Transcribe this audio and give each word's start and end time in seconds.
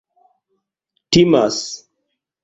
timas 1.11 1.59